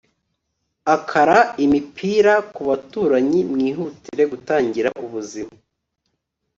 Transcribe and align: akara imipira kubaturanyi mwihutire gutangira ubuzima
akara 0.95 1.37
imipira 1.63 2.33
kubaturanyi 2.53 3.39
mwihutire 3.51 4.23
gutangira 4.31 4.89
ubuzima 5.03 5.53